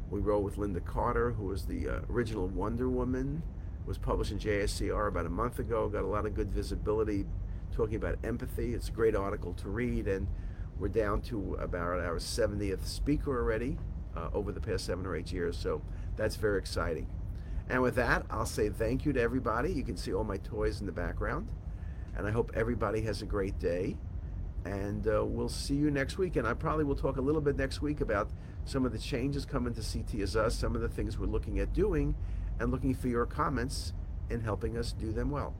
We 0.08 0.20
wrote 0.20 0.44
with 0.44 0.56
Lynda 0.56 0.84
Carter, 0.84 1.32
who 1.32 1.46
was 1.46 1.66
the 1.66 1.88
uh, 1.88 2.00
original 2.08 2.46
Wonder 2.46 2.88
Woman. 2.88 3.42
It 3.80 3.88
was 3.88 3.98
published 3.98 4.30
in 4.30 4.38
JSCR 4.38 5.08
about 5.08 5.26
a 5.26 5.30
month 5.30 5.58
ago. 5.58 5.88
Got 5.88 6.04
a 6.04 6.06
lot 6.06 6.26
of 6.26 6.34
good 6.34 6.52
visibility, 6.52 7.26
talking 7.72 7.96
about 7.96 8.18
empathy. 8.22 8.72
It's 8.72 8.88
a 8.88 8.92
great 8.92 9.16
article 9.16 9.52
to 9.54 9.68
read, 9.68 10.06
and 10.06 10.28
we're 10.78 10.88
down 10.88 11.22
to 11.22 11.54
about 11.54 11.98
our 11.98 12.16
70th 12.18 12.86
speaker 12.86 13.36
already 13.36 13.78
uh, 14.16 14.28
over 14.32 14.52
the 14.52 14.60
past 14.60 14.84
seven 14.84 15.06
or 15.06 15.16
eight 15.16 15.32
years. 15.32 15.56
So 15.56 15.82
that's 16.14 16.36
very 16.36 16.60
exciting. 16.60 17.08
And 17.68 17.82
with 17.82 17.96
that, 17.96 18.26
I'll 18.30 18.46
say 18.46 18.68
thank 18.68 19.04
you 19.04 19.12
to 19.12 19.20
everybody. 19.20 19.72
You 19.72 19.82
can 19.82 19.96
see 19.96 20.14
all 20.14 20.22
my 20.22 20.36
toys 20.36 20.78
in 20.78 20.86
the 20.86 20.92
background. 20.92 21.48
And 22.16 22.28
I 22.28 22.30
hope 22.30 22.52
everybody 22.54 23.00
has 23.02 23.22
a 23.22 23.26
great 23.26 23.58
day. 23.58 23.96
And 24.64 25.06
uh, 25.08 25.24
we'll 25.24 25.48
see 25.48 25.74
you 25.74 25.90
next 25.90 26.18
week. 26.18 26.36
And 26.36 26.46
I 26.46 26.54
probably 26.54 26.84
will 26.84 26.96
talk 26.96 27.16
a 27.16 27.20
little 27.20 27.40
bit 27.40 27.56
next 27.56 27.82
week 27.82 28.00
about 28.00 28.30
some 28.64 28.84
of 28.84 28.92
the 28.92 28.98
changes 28.98 29.44
coming 29.44 29.74
to 29.74 29.80
CT 29.80 30.20
as 30.20 30.36
us, 30.36 30.54
some 30.54 30.74
of 30.74 30.82
the 30.82 30.88
things 30.88 31.18
we're 31.18 31.26
looking 31.26 31.58
at 31.58 31.72
doing, 31.72 32.14
and 32.60 32.70
looking 32.70 32.94
for 32.94 33.08
your 33.08 33.26
comments 33.26 33.92
in 34.30 34.40
helping 34.40 34.76
us 34.76 34.92
do 34.92 35.12
them 35.12 35.30
well. 35.30 35.54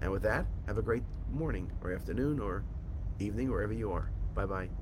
And 0.00 0.10
with 0.10 0.22
that, 0.22 0.46
have 0.66 0.78
a 0.78 0.82
great 0.82 1.04
morning 1.30 1.70
or 1.82 1.92
afternoon 1.92 2.40
or 2.40 2.64
evening, 3.18 3.50
wherever 3.50 3.72
you 3.72 3.92
are. 3.92 4.10
Bye 4.34 4.46
bye. 4.46 4.81